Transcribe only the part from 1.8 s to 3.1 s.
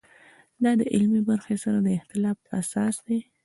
د اختلاف اساس